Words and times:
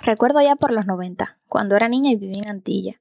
Recuerdo 0.00 0.40
ya 0.40 0.56
por 0.56 0.72
los 0.72 0.86
90, 0.86 1.38
cuando 1.46 1.76
era 1.76 1.88
niña 1.88 2.10
y 2.10 2.16
vivía 2.16 2.42
en 2.42 2.48
Antilla. 2.48 3.00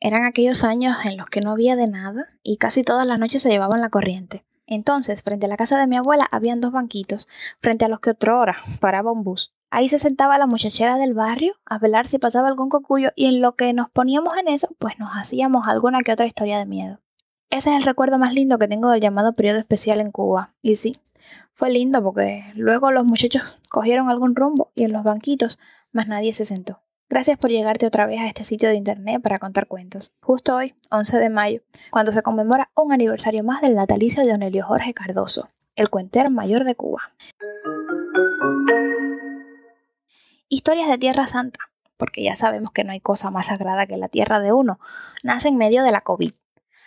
Eran 0.00 0.24
aquellos 0.24 0.64
años 0.64 1.04
en 1.04 1.16
los 1.16 1.26
que 1.26 1.40
no 1.40 1.50
había 1.50 1.76
de 1.76 1.86
nada 1.86 2.28
y 2.42 2.56
casi 2.56 2.84
todas 2.84 3.06
las 3.06 3.18
noches 3.18 3.42
se 3.42 3.50
llevaban 3.50 3.80
la 3.80 3.90
corriente. 3.90 4.44
Entonces, 4.66 5.22
frente 5.22 5.46
a 5.46 5.48
la 5.48 5.56
casa 5.56 5.78
de 5.78 5.86
mi 5.86 5.96
abuela 5.96 6.28
habían 6.30 6.60
dos 6.60 6.72
banquitos, 6.72 7.28
frente 7.58 7.84
a 7.84 7.88
los 7.88 8.00
que 8.00 8.10
otra 8.10 8.36
hora 8.38 8.62
paraba 8.80 9.12
un 9.12 9.24
bus. 9.24 9.52
Ahí 9.72 9.88
se 9.88 10.00
sentaba 10.00 10.36
la 10.36 10.46
muchachera 10.46 10.98
del 10.98 11.14
barrio 11.14 11.54
a 11.64 11.78
velar 11.78 12.08
si 12.08 12.18
pasaba 12.18 12.48
algún 12.48 12.68
cocuyo 12.68 13.12
y 13.14 13.26
en 13.26 13.40
lo 13.40 13.54
que 13.54 13.72
nos 13.72 13.88
poníamos 13.88 14.36
en 14.36 14.48
eso, 14.48 14.68
pues 14.78 14.98
nos 14.98 15.10
hacíamos 15.14 15.68
alguna 15.68 16.00
que 16.00 16.12
otra 16.12 16.26
historia 16.26 16.58
de 16.58 16.66
miedo. 16.66 16.98
Ese 17.50 17.70
es 17.70 17.76
el 17.76 17.84
recuerdo 17.84 18.18
más 18.18 18.34
lindo 18.34 18.58
que 18.58 18.66
tengo 18.66 18.90
del 18.90 19.00
llamado 19.00 19.32
periodo 19.32 19.58
especial 19.58 20.00
en 20.00 20.10
Cuba. 20.10 20.54
Y 20.60 20.74
sí, 20.74 20.96
fue 21.52 21.70
lindo 21.70 22.02
porque 22.02 22.44
luego 22.56 22.90
los 22.90 23.04
muchachos 23.04 23.44
cogieron 23.68 24.08
algún 24.08 24.34
rumbo 24.34 24.72
y 24.74 24.84
en 24.84 24.92
los 24.92 25.04
banquitos 25.04 25.60
más 25.92 26.08
nadie 26.08 26.34
se 26.34 26.44
sentó. 26.44 26.80
Gracias 27.08 27.38
por 27.38 27.50
llegarte 27.50 27.86
otra 27.86 28.06
vez 28.06 28.20
a 28.20 28.26
este 28.26 28.44
sitio 28.44 28.68
de 28.68 28.76
internet 28.76 29.22
para 29.22 29.38
contar 29.38 29.68
cuentos. 29.68 30.12
Justo 30.20 30.54
hoy, 30.54 30.74
11 30.90 31.18
de 31.18 31.28
mayo, 31.28 31.60
cuando 31.90 32.10
se 32.10 32.22
conmemora 32.22 32.70
un 32.74 32.92
aniversario 32.92 33.44
más 33.44 33.60
del 33.60 33.76
natalicio 33.76 34.24
de 34.24 34.32
Onelio 34.32 34.64
Jorge 34.64 34.94
Cardoso, 34.94 35.48
el 35.76 35.90
cuentero 35.90 36.30
mayor 36.30 36.64
de 36.64 36.74
Cuba. 36.74 37.12
Historias 40.52 40.88
de 40.88 40.98
Tierra 40.98 41.28
Santa, 41.28 41.60
porque 41.96 42.24
ya 42.24 42.34
sabemos 42.34 42.72
que 42.72 42.82
no 42.82 42.90
hay 42.90 42.98
cosa 42.98 43.30
más 43.30 43.46
sagrada 43.46 43.86
que 43.86 43.96
la 43.96 44.08
tierra 44.08 44.40
de 44.40 44.52
uno, 44.52 44.80
nace 45.22 45.46
en 45.46 45.56
medio 45.56 45.84
de 45.84 45.92
la 45.92 46.00
COVID. 46.00 46.32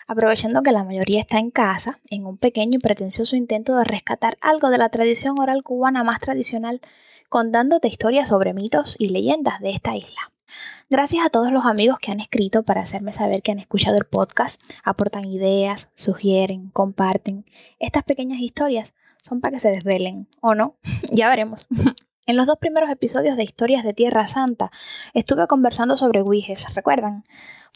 Aprovechando 0.06 0.64
que 0.64 0.74
la 0.74 0.84
mayoría 0.84 1.22
está 1.22 1.40
en 1.40 1.50
casa, 1.50 2.02
en 2.10 2.26
un 2.26 2.38
pequeño 2.38 2.76
y 2.76 2.82
pretencioso 2.82 3.38
intento 3.38 3.78
de 3.78 3.86
rescatar 3.86 4.38
algo 4.42 4.70
de 4.70 4.80
la 4.80 4.90
tradición 4.90 5.40
oral 5.40 5.64
cubana 5.64 6.04
más 6.04 6.20
tradicional, 6.20 6.82
contándote 7.30 7.88
historias 7.88 8.28
sobre 8.28 8.54
mitos 8.54 8.98
y 9.00 9.08
leyendas 9.08 9.62
de 9.62 9.70
esta 9.70 9.96
isla. 9.96 10.34
Gracias 10.90 11.26
a 11.26 11.30
todos 11.30 11.50
los 11.50 11.66
amigos 11.66 12.00
que 12.00 12.12
han 12.12 12.20
escrito 12.20 12.64
para 12.64 12.82
hacerme 12.82 13.14
saber 13.14 13.42
que 13.42 13.54
han 13.54 13.60
escuchado 13.60 13.96
el 13.96 14.04
podcast, 14.04 14.62
aportan 14.84 15.24
ideas, 15.24 15.90
sugieren, 15.96 16.70
comparten. 16.72 17.46
Estas 17.80 18.04
pequeñas 18.04 18.42
historias 18.42 18.94
son 19.22 19.40
para 19.40 19.54
que 19.54 19.60
se 19.62 19.70
desvelen, 19.70 20.28
¿o 20.42 20.54
no? 20.54 20.76
ya 21.14 21.30
veremos. 21.30 21.66
En 22.26 22.38
los 22.38 22.46
dos 22.46 22.56
primeros 22.58 22.90
episodios 22.90 23.36
de 23.36 23.44
Historias 23.44 23.84
de 23.84 23.94
Tierra 23.94 24.26
Santa 24.28 24.72
estuve 25.14 25.46
conversando 25.46 25.98
sobre 25.98 26.22
Ouijes, 26.22 26.74
¿recuerdan? 26.74 27.24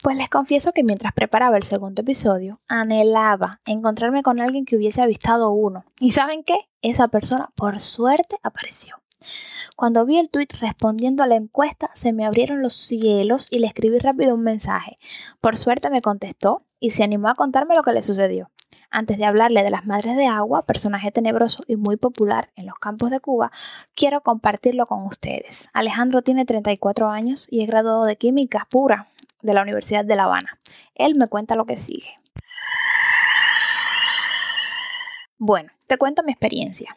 Pues 0.02 0.16
les 0.16 0.30
confieso 0.30 0.72
que 0.72 0.82
mientras 0.82 1.12
preparaba 1.12 1.58
el 1.58 1.64
segundo 1.64 2.00
episodio, 2.00 2.58
anhelaba 2.66 3.60
encontrarme 3.66 4.22
con 4.22 4.40
alguien 4.40 4.64
que 4.64 4.76
hubiese 4.76 5.02
avistado 5.02 5.50
uno. 5.50 5.84
¿Y 6.00 6.12
saben 6.12 6.44
qué? 6.44 6.56
Esa 6.80 7.08
persona, 7.08 7.50
por 7.56 7.78
suerte, 7.78 8.36
apareció. 8.42 8.96
Cuando 9.76 10.06
vi 10.06 10.18
el 10.18 10.30
tuit 10.30 10.50
respondiendo 10.54 11.22
a 11.22 11.26
la 11.26 11.36
encuesta, 11.36 11.90
se 11.94 12.14
me 12.14 12.24
abrieron 12.24 12.62
los 12.62 12.72
cielos 12.72 13.48
y 13.50 13.58
le 13.58 13.66
escribí 13.66 13.98
rápido 13.98 14.34
un 14.34 14.44
mensaje. 14.44 14.96
Por 15.42 15.58
suerte 15.58 15.90
me 15.90 16.00
contestó 16.00 16.62
y 16.80 16.92
se 16.92 17.04
animó 17.04 17.28
a 17.28 17.34
contarme 17.34 17.74
lo 17.74 17.82
que 17.82 17.92
le 17.92 18.02
sucedió. 18.02 18.50
Antes 18.90 19.18
de 19.18 19.26
hablarle 19.26 19.62
de 19.62 19.70
las 19.70 19.84
Madres 19.84 20.16
de 20.16 20.26
Agua, 20.26 20.64
personaje 20.64 21.12
tenebroso 21.12 21.62
y 21.66 21.76
muy 21.76 21.96
popular 21.96 22.50
en 22.56 22.66
los 22.66 22.78
campos 22.78 23.10
de 23.10 23.20
Cuba, 23.20 23.52
quiero 23.94 24.22
compartirlo 24.22 24.86
con 24.86 25.04
ustedes. 25.04 25.68
Alejandro 25.74 26.22
tiene 26.22 26.46
34 26.46 27.10
años 27.10 27.46
y 27.50 27.60
es 27.60 27.68
graduado 27.68 28.04
de 28.04 28.16
Química 28.16 28.66
Pura 28.70 29.08
de 29.42 29.52
la 29.52 29.62
Universidad 29.62 30.06
de 30.06 30.16
La 30.16 30.24
Habana. 30.24 30.58
Él 30.94 31.16
me 31.16 31.26
cuenta 31.26 31.54
lo 31.54 31.66
que 31.66 31.76
sigue. 31.76 32.14
Bueno, 35.36 35.70
te 35.86 35.98
cuento 35.98 36.22
mi 36.22 36.32
experiencia. 36.32 36.96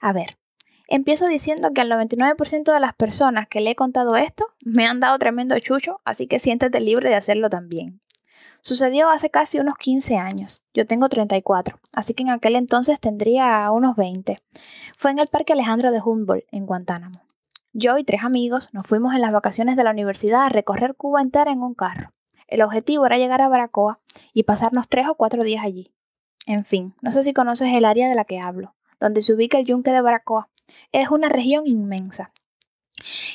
A 0.00 0.12
ver, 0.12 0.38
empiezo 0.86 1.26
diciendo 1.26 1.72
que 1.74 1.80
al 1.80 1.90
99% 1.90 2.72
de 2.72 2.80
las 2.80 2.94
personas 2.94 3.48
que 3.48 3.60
le 3.60 3.70
he 3.70 3.74
contado 3.74 4.16
esto 4.16 4.46
me 4.60 4.86
han 4.86 5.00
dado 5.00 5.18
tremendo 5.18 5.58
chucho, 5.58 6.00
así 6.04 6.28
que 6.28 6.38
siéntete 6.38 6.80
libre 6.80 7.10
de 7.10 7.16
hacerlo 7.16 7.50
también. 7.50 8.00
Sucedió 8.60 9.10
hace 9.10 9.30
casi 9.30 9.58
unos 9.58 9.74
15 9.78 10.16
años. 10.16 10.64
Yo 10.74 10.86
tengo 10.86 11.08
34, 11.08 11.78
así 11.94 12.14
que 12.14 12.22
en 12.22 12.30
aquel 12.30 12.56
entonces 12.56 13.00
tendría 13.00 13.70
unos 13.70 13.96
20. 13.96 14.36
Fue 14.96 15.10
en 15.10 15.18
el 15.18 15.28
Parque 15.28 15.52
Alejandro 15.52 15.92
de 15.92 16.00
Humboldt, 16.00 16.46
en 16.50 16.66
Guantánamo. 16.66 17.22
Yo 17.72 17.98
y 17.98 18.04
tres 18.04 18.24
amigos 18.24 18.70
nos 18.72 18.86
fuimos 18.86 19.14
en 19.14 19.20
las 19.20 19.32
vacaciones 19.32 19.76
de 19.76 19.84
la 19.84 19.92
universidad 19.92 20.44
a 20.44 20.48
recorrer 20.48 20.94
Cuba 20.96 21.20
entera 21.20 21.52
en 21.52 21.62
un 21.62 21.74
carro. 21.74 22.12
El 22.46 22.62
objetivo 22.62 23.06
era 23.06 23.18
llegar 23.18 23.42
a 23.42 23.48
Baracoa 23.48 24.00
y 24.32 24.44
pasarnos 24.44 24.88
tres 24.88 25.06
o 25.08 25.14
cuatro 25.14 25.42
días 25.42 25.64
allí. 25.64 25.92
En 26.46 26.64
fin, 26.64 26.94
no 27.02 27.10
sé 27.10 27.22
si 27.22 27.34
conoces 27.34 27.68
el 27.74 27.84
área 27.84 28.08
de 28.08 28.14
la 28.14 28.24
que 28.24 28.40
hablo, 28.40 28.74
donde 28.98 29.22
se 29.22 29.34
ubica 29.34 29.58
el 29.58 29.66
yunque 29.66 29.92
de 29.92 30.00
Baracoa. 30.00 30.48
Es 30.92 31.10
una 31.10 31.28
región 31.28 31.66
inmensa. 31.66 32.32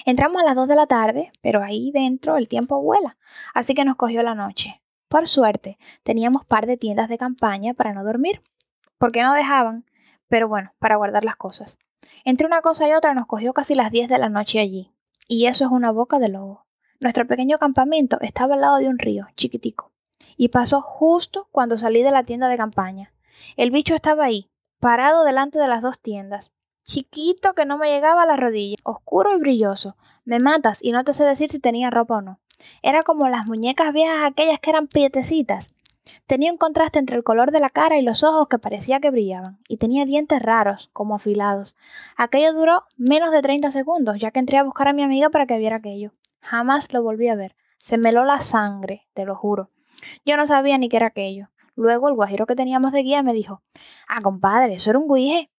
Entramos 0.06 0.42
a 0.42 0.46
las 0.46 0.56
2 0.56 0.68
de 0.68 0.76
la 0.76 0.88
tarde, 0.88 1.32
pero 1.42 1.64
ahí 1.64 1.92
dentro 1.92 2.38
el 2.38 2.50
tiempo 2.50 2.82
vuela, 2.82 3.18
así 3.54 3.74
que 3.74 3.86
nos 3.86 3.96
cogió 3.96 4.24
la 4.24 4.36
noche. 4.36 4.82
Por 5.14 5.28
suerte, 5.28 5.78
teníamos 6.02 6.44
par 6.44 6.66
de 6.66 6.76
tiendas 6.76 7.08
de 7.08 7.20
campaña 7.20 7.76
para 7.76 7.94
no 7.94 8.04
dormir, 8.04 8.42
porque 8.98 9.22
no 9.22 9.36
dejaban, 9.36 9.86
pero 10.28 10.48
bueno, 10.48 10.74
para 10.80 10.96
guardar 10.96 11.24
las 11.24 11.36
cosas. 11.36 11.78
Entre 12.26 12.48
una 12.48 12.62
cosa 12.62 12.88
y 12.88 12.94
otra 12.94 13.14
nos 13.14 13.28
cogió 13.28 13.54
casi 13.54 13.76
las 13.76 13.92
10 13.92 14.10
de 14.10 14.18
la 14.18 14.30
noche 14.30 14.60
allí, 14.60 14.92
y 15.28 15.46
eso 15.46 15.66
es 15.66 15.72
una 15.72 15.92
boca 15.92 16.18
de 16.18 16.30
lobo. 16.30 16.66
Nuestro 17.00 17.28
pequeño 17.28 17.60
campamento 17.60 18.18
estaba 18.22 18.56
al 18.56 18.62
lado 18.62 18.78
de 18.78 18.88
un 18.88 18.98
río, 18.98 19.28
chiquitico, 19.36 19.92
y 20.36 20.48
pasó 20.48 20.82
justo 20.82 21.48
cuando 21.52 21.78
salí 21.78 22.02
de 22.02 22.10
la 22.10 22.24
tienda 22.24 22.48
de 22.48 22.58
campaña. 22.58 23.14
El 23.56 23.70
bicho 23.70 23.94
estaba 23.94 24.24
ahí, 24.24 24.50
parado 24.80 25.24
delante 25.26 25.60
de 25.60 25.68
las 25.68 25.84
dos 25.84 26.00
tiendas, 26.00 26.54
chiquito 26.86 27.54
que 27.54 27.66
no 27.66 27.78
me 27.78 27.92
llegaba 27.92 28.24
a 28.24 28.26
la 28.26 28.36
rodilla, 28.36 28.78
oscuro 28.84 29.36
y 29.36 29.40
brilloso. 29.40 29.96
Me 30.26 30.40
matas 30.40 30.84
y 30.84 30.92
no 30.92 31.04
te 31.04 31.14
sé 31.14 31.24
decir 31.24 31.52
si 31.52 31.60
tenía 31.60 31.92
ropa 31.92 32.18
o 32.18 32.22
no. 32.22 32.40
Era 32.82 33.04
como 33.04 33.28
las 33.30 33.48
muñecas 33.48 33.94
viejas 33.94 34.26
aquellas 34.26 34.60
que 34.60 34.70
eran 34.70 34.88
prietecitas. 34.88 35.74
Tenía 36.28 36.52
un 36.52 36.58
contraste 36.58 37.00
entre 37.00 37.16
el 37.16 37.24
color 37.24 37.52
de 37.52 37.60
la 37.60 37.70
cara 37.70 37.98
y 37.98 38.02
los 38.02 38.24
ojos 38.24 38.48
que 38.48 38.60
parecía 38.60 39.00
que 39.00 39.10
brillaban, 39.10 39.60
y 39.70 39.78
tenía 39.78 40.06
dientes 40.06 40.42
raros, 40.42 40.90
como 40.92 41.16
afilados. 41.16 41.76
Aquello 42.18 42.54
duró 42.54 42.84
menos 42.98 43.32
de 43.32 43.42
30 43.42 43.72
segundos, 43.72 44.20
ya 44.20 44.32
que 44.32 44.40
entré 44.40 44.58
a 44.58 44.64
buscar 44.64 44.90
a 44.90 44.94
mi 44.94 45.04
amiga 45.04 45.30
para 45.30 45.46
que 45.46 45.58
viera 45.58 45.78
aquello. 45.78 46.12
Jamás 46.42 46.92
lo 46.92 47.02
volví 47.04 47.30
a 47.30 47.36
ver. 47.36 47.56
Se 47.78 47.98
me 47.98 48.12
la 48.12 48.40
sangre, 48.40 49.08
te 49.14 49.26
lo 49.26 49.36
juro. 49.36 49.70
Yo 50.26 50.38
no 50.38 50.46
sabía 50.46 50.78
ni 50.78 50.90
qué 50.90 50.98
era 50.98 51.08
aquello. 51.08 51.50
Luego 51.76 52.08
el 52.08 52.16
guajiro 52.16 52.46
que 52.46 52.56
teníamos 52.56 52.92
de 52.92 53.02
guía 53.02 53.24
me 53.24 53.34
dijo, 53.34 53.62
ah, 54.08 54.22
compadre, 54.22 54.76
eso 54.76 54.90
era 54.90 55.00
un 55.00 55.14
guije. 55.14 55.50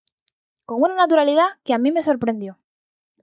Con 0.64 0.82
una 0.82 0.94
naturalidad 0.94 1.47
que 1.64 1.75
a 1.75 1.78
mí 1.78 1.91
me 1.91 2.00
sorprendió. 2.00 2.59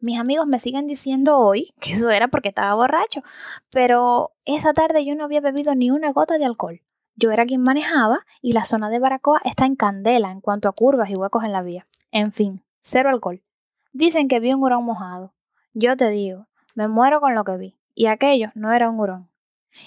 Mis 0.01 0.17
amigos 0.17 0.47
me 0.47 0.57
siguen 0.57 0.87
diciendo 0.87 1.37
hoy 1.37 1.75
que 1.79 1.91
eso 1.91 2.09
era 2.09 2.27
porque 2.27 2.49
estaba 2.49 2.73
borracho, 2.73 3.21
pero 3.69 4.31
esa 4.45 4.73
tarde 4.73 5.05
yo 5.05 5.13
no 5.15 5.23
había 5.23 5.41
bebido 5.41 5.75
ni 5.75 5.91
una 5.91 6.11
gota 6.11 6.39
de 6.39 6.45
alcohol. 6.45 6.81
Yo 7.15 7.29
era 7.29 7.45
quien 7.45 7.61
manejaba 7.61 8.25
y 8.41 8.53
la 8.53 8.63
zona 8.63 8.89
de 8.89 8.97
Baracoa 8.97 9.41
está 9.45 9.67
en 9.67 9.75
candela 9.75 10.31
en 10.31 10.41
cuanto 10.41 10.67
a 10.67 10.71
curvas 10.71 11.11
y 11.11 11.13
huecos 11.13 11.43
en 11.43 11.51
la 11.51 11.61
vía. 11.61 11.85
En 12.09 12.31
fin, 12.31 12.63
cero 12.79 13.09
alcohol. 13.09 13.43
Dicen 13.93 14.27
que 14.27 14.39
vi 14.39 14.51
un 14.51 14.63
hurón 14.63 14.85
mojado. 14.85 15.35
Yo 15.75 15.95
te 15.95 16.09
digo, 16.09 16.47
me 16.73 16.87
muero 16.87 17.21
con 17.21 17.35
lo 17.35 17.43
que 17.43 17.57
vi. 17.57 17.77
Y 17.93 18.07
aquello 18.07 18.49
no 18.55 18.73
era 18.73 18.89
un 18.89 18.99
hurón. 18.99 19.29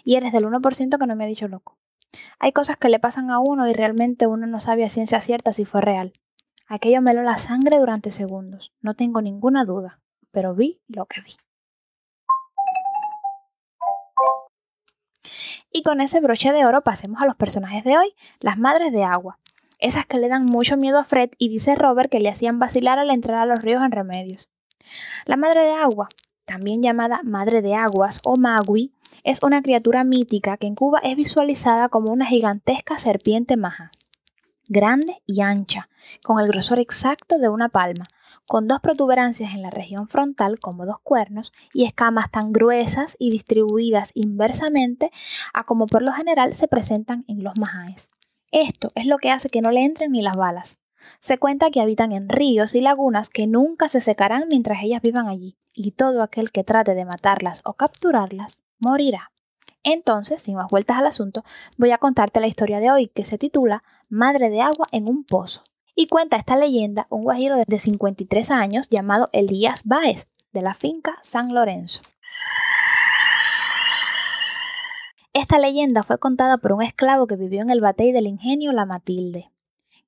Y 0.05 0.15
eres 0.15 0.31
del 0.31 0.45
1% 0.45 0.97
que 0.97 1.07
no 1.09 1.17
me 1.17 1.25
ha 1.25 1.27
dicho 1.27 1.49
loco. 1.49 1.77
Hay 2.39 2.53
cosas 2.53 2.77
que 2.77 2.89
le 2.89 3.01
pasan 3.01 3.33
a 3.33 3.41
uno 3.41 3.67
y 3.69 3.73
realmente 3.73 4.29
uno 4.29 4.47
no 4.47 4.61
sabe 4.61 4.85
a 4.85 4.89
ciencia 4.89 5.21
cierta 5.21 5.53
si 5.53 5.65
fue 5.65 5.81
real. 5.81 6.13
Aquello 6.69 7.03
me 7.03 7.13
la 7.15 7.37
sangre 7.37 7.81
durante 7.81 8.13
segundos, 8.13 8.73
no 8.81 8.95
tengo 8.95 9.21
ninguna 9.21 9.65
duda 9.65 9.99
pero 10.35 10.55
vi 10.55 10.81
lo 10.89 11.07
que 11.07 11.23
vi. 11.23 11.37
Y 15.73 15.83
con 15.83 16.01
ese 16.01 16.21
broche 16.21 16.53
de 16.53 16.65
oro 16.67 16.83
pasemos 16.83 17.23
a 17.23 17.27
los 17.27 17.37
personajes 17.37 17.83
de 17.85 17.97
hoy, 17.97 18.15
las 18.41 18.59
madres 18.59 18.93
de 18.93 19.05
agua. 19.05 19.39
Esas 19.79 20.07
que 20.07 20.19
le 20.19 20.29
dan 20.29 20.45
mucho 20.45 20.77
miedo 20.77 20.99
a 20.99 21.05
Fred 21.05 21.31
y 21.39 21.49
dice 21.49 21.75
Robert 21.75 22.11
que 22.11 22.21
le 22.21 22.29
hacían 22.29 22.59
vacilar 22.59 22.99
al 22.99 23.11
entrar 23.11 23.39
a 23.39 23.47
los 23.47 23.61
ríos 23.63 23.83
en 23.83 23.91
remedios. 23.91 24.49
La 25.25 25.37
madre 25.37 25.63
de 25.63 25.73
agua, 25.73 26.09
también 26.45 26.83
llamada 26.83 27.23
madre 27.25 27.63
de 27.63 27.75
aguas 27.75 28.21
o 28.25 28.37
magui, 28.37 28.93
es 29.25 29.43
una 29.43 29.63
criatura 29.63 30.05
mítica 30.05 30.57
que 30.59 30.67
en 30.67 30.75
Cuba 30.75 31.01
es 31.03 31.17
visualizada 31.17 31.89
como 31.89 32.13
una 32.13 32.27
gigantesca 32.27 32.99
serpiente 32.99 33.57
maja, 33.57 33.91
grande 34.69 35.23
y 35.27 35.41
ancha, 35.41 35.89
con 36.25 36.41
el 36.41 36.49
grosor 36.49 36.81
exacto 36.81 37.39
de 37.39 37.49
una 37.49 37.69
palma, 37.69 38.05
con 38.47 38.69
dos 38.69 38.81
protuberancias 38.81 39.55
en 39.55 39.63
la 39.63 39.71
región 39.71 40.09
frontal 40.09 40.59
como 40.59 40.87
dos 40.87 40.99
cuernos 41.03 41.53
y 41.73 41.85
escamas 41.85 42.31
tan 42.31 42.53
gruesas 42.53 43.17
y 43.19 43.31
distribuidas 43.31 44.11
inversamente 44.15 45.11
a 45.53 45.65
como 45.65 45.87
por 45.87 46.03
lo 46.03 46.13
general 46.13 46.55
se 46.55 46.69
presentan 46.69 47.25
en 47.29 47.43
los 47.43 47.55
majaes. 47.59 48.11
Esto 48.51 48.91
es 48.95 49.07
lo 49.07 49.19
que 49.19 49.31
hace 49.31 49.49
que 49.49 49.63
no 49.63 49.71
le 49.71 49.85
entren 49.85 50.13
ni 50.13 50.23
las 50.23 50.37
balas. 50.37 50.79
Se 51.19 51.39
cuenta 51.39 51.71
que 51.71 51.81
habitan 51.81 52.13
en 52.13 52.29
ríos 52.29 52.75
y 52.75 52.81
lagunas 52.81 53.29
que 53.29 53.47
nunca 53.47 53.89
se 53.89 54.01
secarán 54.01 54.45
mientras 54.49 54.83
ellas 54.83 55.03
vivan 55.03 55.29
allí, 55.29 55.59
y 55.75 55.91
todo 55.91 56.23
aquel 56.23 56.51
que 56.51 56.65
trate 56.65 56.95
de 56.95 57.05
matarlas 57.05 57.61
o 57.65 57.75
capturarlas 57.75 58.63
morirá. 58.79 59.34
Entonces, 59.85 60.43
sin 60.43 60.57
más 60.57 60.71
vueltas 60.71 60.97
al 60.97 61.07
asunto, 61.07 61.45
voy 61.77 61.93
a 61.93 61.99
contarte 61.99 62.41
la 62.41 62.47
historia 62.47 62.81
de 62.81 62.91
hoy 62.91 63.09
que 63.09 63.25
se 63.25 63.39
titula 63.39 63.85
Madre 64.09 64.51
de 64.51 64.63
agua 64.63 64.89
en 64.91 65.09
un 65.09 65.25
pozo. 65.25 65.63
Y 65.95 66.09
cuenta 66.09 66.37
esta 66.37 66.57
leyenda 66.57 67.07
un 67.11 67.23
guajiro 67.23 67.57
de 67.65 67.79
53 67.79 68.51
años 68.51 68.89
llamado 68.89 69.29
Elías 69.33 69.83
Báez, 69.85 70.27
de 70.53 70.63
la 70.63 70.75
finca 70.75 71.19
San 71.23 71.55
Lorenzo. 71.55 72.01
Esta 75.35 75.59
leyenda 75.59 76.03
fue 76.03 76.19
contada 76.19 76.59
por 76.59 76.73
un 76.73 76.83
esclavo 76.83 77.27
que 77.27 77.37
vivió 77.37 77.61
en 77.61 77.71
el 77.71 77.81
batey 77.81 78.13
del 78.13 78.27
ingenio 78.27 78.73
La 78.73 78.87
Matilde, 78.87 79.51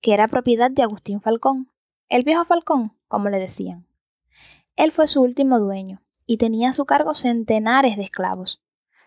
que 0.00 0.14
era 0.14 0.28
propiedad 0.28 0.70
de 0.70 0.84
Agustín 0.84 1.20
Falcón, 1.20 1.70
el 2.08 2.23
viejo 2.23 2.44
Falcón, 2.44 2.93
como 3.08 3.28
le 3.28 3.38
decían. 3.38 3.87
Él 4.76 4.93
fue 4.93 5.06
su 5.08 5.20
último 5.20 5.58
dueño 5.58 6.00
y 6.26 6.37
tenía 6.37 6.70
a 6.70 6.73
su 6.73 6.87
cargo 6.87 7.14
centenares 7.14 7.96
de 7.96 8.05
esclavos. 8.05 8.62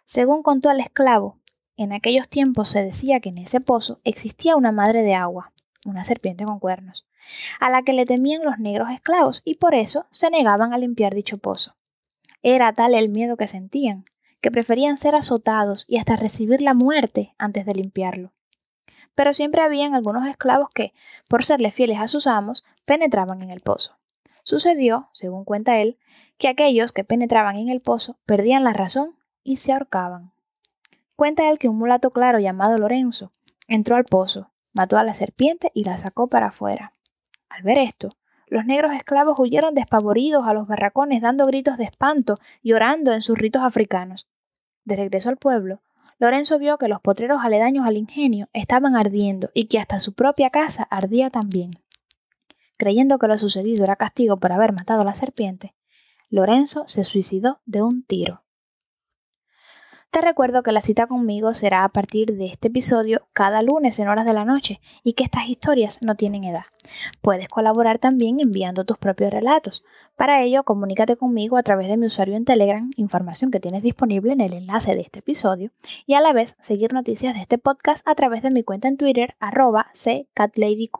Según 0.09 0.41
contó 0.41 0.71
el 0.71 0.79
esclavo, 0.79 1.37
en 1.77 1.93
aquellos 1.93 2.27
tiempos 2.27 2.69
se 2.69 2.83
decía 2.83 3.19
que 3.19 3.29
en 3.29 3.37
ese 3.37 3.61
pozo 3.61 3.99
existía 4.03 4.55
una 4.55 4.71
madre 4.71 5.03
de 5.03 5.13
agua, 5.13 5.53
una 5.85 6.03
serpiente 6.03 6.45
con 6.45 6.57
cuernos, 6.57 7.05
a 7.59 7.69
la 7.69 7.83
que 7.83 7.93
le 7.93 8.07
temían 8.07 8.43
los 8.43 8.57
negros 8.57 8.89
esclavos 8.89 9.43
y 9.45 9.57
por 9.57 9.75
eso 9.75 10.07
se 10.09 10.31
negaban 10.31 10.73
a 10.73 10.79
limpiar 10.79 11.13
dicho 11.13 11.37
pozo. 11.37 11.75
Era 12.41 12.73
tal 12.73 12.95
el 12.95 13.09
miedo 13.09 13.37
que 13.37 13.45
sentían, 13.45 14.03
que 14.41 14.49
preferían 14.49 14.97
ser 14.97 15.13
azotados 15.13 15.85
y 15.87 15.97
hasta 15.97 16.15
recibir 16.15 16.59
la 16.59 16.73
muerte 16.73 17.35
antes 17.37 17.67
de 17.67 17.75
limpiarlo. 17.75 18.33
Pero 19.13 19.35
siempre 19.35 19.61
habían 19.61 19.93
algunos 19.93 20.27
esclavos 20.27 20.69
que, 20.73 20.91
por 21.27 21.45
serle 21.45 21.69
fieles 21.69 21.99
a 21.99 22.07
sus 22.07 22.25
amos, 22.25 22.65
penetraban 22.83 23.43
en 23.43 23.51
el 23.51 23.59
pozo. 23.59 23.99
Sucedió, 24.41 25.09
según 25.13 25.45
cuenta 25.45 25.77
él, 25.77 25.99
que 26.39 26.47
aquellos 26.47 26.93
que 26.93 27.03
penetraban 27.03 27.57
en 27.57 27.69
el 27.69 27.79
pozo 27.79 28.17
perdían 28.25 28.63
la 28.63 28.73
razón 28.73 29.18
y 29.43 29.57
se 29.57 29.73
ahorcaban. 29.73 30.31
Cuenta 31.15 31.49
él 31.49 31.59
que 31.59 31.69
un 31.69 31.77
mulato 31.77 32.11
claro 32.11 32.39
llamado 32.39 32.77
Lorenzo 32.77 33.31
entró 33.67 33.95
al 33.95 34.05
pozo, 34.05 34.51
mató 34.73 34.97
a 34.97 35.03
la 35.03 35.13
serpiente 35.13 35.71
y 35.73 35.83
la 35.83 35.97
sacó 35.97 36.27
para 36.27 36.47
afuera. 36.47 36.93
Al 37.49 37.63
ver 37.63 37.77
esto, 37.77 38.09
los 38.47 38.65
negros 38.65 38.93
esclavos 38.93 39.39
huyeron 39.39 39.75
despavoridos 39.75 40.47
a 40.47 40.53
los 40.53 40.67
barracones 40.67 41.21
dando 41.21 41.43
gritos 41.43 41.77
de 41.77 41.83
espanto 41.83 42.35
y 42.63 42.73
orando 42.73 43.13
en 43.13 43.21
sus 43.21 43.37
ritos 43.37 43.61
africanos. 43.61 44.27
De 44.85 44.95
regreso 44.95 45.29
al 45.29 45.37
pueblo, 45.37 45.81
Lorenzo 46.17 46.57
vio 46.57 46.77
que 46.77 46.87
los 46.87 46.99
potreros 46.99 47.41
aledaños 47.43 47.87
al 47.87 47.95
ingenio 47.95 48.49
estaban 48.53 48.95
ardiendo 48.95 49.51
y 49.53 49.65
que 49.65 49.79
hasta 49.79 49.99
su 49.99 50.13
propia 50.13 50.49
casa 50.49 50.83
ardía 50.89 51.29
también. 51.29 51.71
Creyendo 52.75 53.19
que 53.19 53.27
lo 53.27 53.37
sucedido 53.37 53.83
era 53.83 53.95
castigo 53.95 54.37
por 54.37 54.51
haber 54.51 54.73
matado 54.73 55.01
a 55.01 55.05
la 55.05 55.13
serpiente, 55.13 55.75
Lorenzo 56.29 56.83
se 56.87 57.03
suicidó 57.03 57.59
de 57.65 57.81
un 57.81 58.03
tiro. 58.03 58.43
Te 60.11 60.21
recuerdo 60.21 60.63
que 60.63 60.71
la 60.71 60.81
cita 60.81 61.05
conmigo 61.05 61.53
será 61.53 61.83
a 61.83 61.89
partir 61.89 62.35
de 62.35 62.47
este 62.47 62.69
episodio 62.69 63.27
cada 63.31 63.61
lunes 63.61 63.99
en 63.99 64.07
horas 64.07 64.25
de 64.25 64.33
la 64.33 64.43
noche 64.43 64.81
y 65.03 65.13
que 65.13 65.23
estas 65.23 65.47
historias 65.47 65.99
no 66.03 66.15
tienen 66.15 66.43
edad. 66.43 66.65
Puedes 67.21 67.47
colaborar 67.47 67.99
también 67.99 68.39
enviando 68.39 68.85
tus 68.85 68.97
propios 68.97 69.31
relatos. 69.31 69.83
Para 70.15 70.41
ello, 70.41 70.63
comunícate 70.63 71.15
conmigo 71.15 71.57
a 71.57 71.63
través 71.63 71.89
de 71.89 71.97
mi 71.97 72.07
usuario 72.07 72.35
en 72.35 72.43
Telegram, 72.43 72.89
información 72.95 73.51
que 73.51 73.59
tienes 73.59 73.83
disponible 73.83 74.33
en 74.33 74.41
el 74.41 74.53
enlace 74.53 74.95
de 74.95 75.01
este 75.01 75.19
episodio, 75.19 75.69
y 76.07 76.15
a 76.15 76.21
la 76.21 76.33
vez 76.33 76.55
seguir 76.59 76.91
noticias 76.91 77.35
de 77.35 77.41
este 77.41 77.59
podcast 77.59 78.01
a 78.07 78.15
través 78.15 78.41
de 78.41 78.49
mi 78.49 78.63
cuenta 78.63 78.87
en 78.87 78.97
Twitter, 78.97 79.35
arroba 79.39 79.91
ccatladyq. 79.93 80.97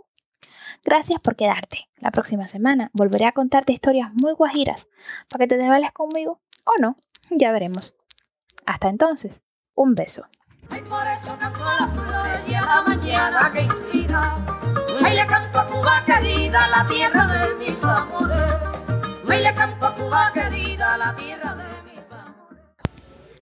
Gracias 0.86 1.20
por 1.20 1.36
quedarte. 1.36 1.90
La 1.98 2.12
próxima 2.12 2.48
semana 2.48 2.92
volveré 2.94 3.26
a 3.26 3.32
contarte 3.32 3.74
historias 3.74 4.12
muy 4.14 4.34
guajiras 4.34 4.88
para 5.30 5.46
que 5.46 5.48
te 5.48 5.58
desvales 5.58 5.92
conmigo 5.94 6.40
o 6.64 6.80
no. 6.80 6.96
Ya 7.32 7.52
veremos. 7.52 7.96
Hasta 8.70 8.88
entonces, 8.88 9.42
un 9.74 9.96
beso. 9.96 10.28
Le 10.70 10.84
canto 15.26 15.60
a 15.60 15.68
Cuba 15.68 16.04
querida, 16.06 16.68
la 16.68 16.86
tierra 16.86 17.26
de 17.26 17.56
mis 17.56 17.84
amores. 17.84 18.38
Le 19.28 19.56
canto 19.56 19.88
a 19.88 19.96
Cuba 19.96 20.32
querida, 20.36 20.98
la 20.98 21.16
tierra 21.16 21.56
de 21.56 21.69